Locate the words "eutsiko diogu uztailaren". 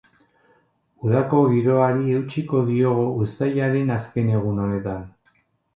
2.15-3.95